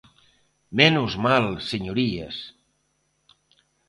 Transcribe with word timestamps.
¡Menos 0.77 1.11
mal, 1.25 1.45
señorías! 1.71 2.35